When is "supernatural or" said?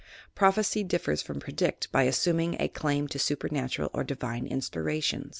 3.19-4.03